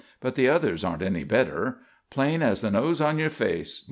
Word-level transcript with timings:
But 0.19 0.33
the 0.33 0.49
others 0.49 0.83
aren't 0.83 1.03
any 1.03 1.23
better. 1.23 1.77
Plain 2.09 2.41
as 2.41 2.61
the 2.61 2.71
nose 2.71 3.01
on 3.01 3.19
your 3.19 3.29
face! 3.29 3.79